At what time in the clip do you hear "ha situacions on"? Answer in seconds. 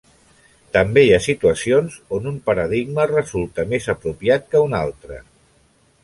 1.17-2.25